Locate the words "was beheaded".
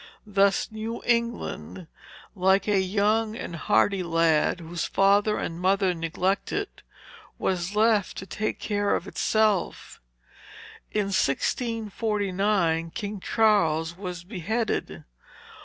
13.95-15.03